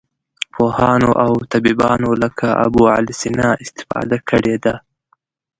[0.53, 4.75] پوهانو او طبیبانو لکه ابوعلي سینا استفاده کړې ده.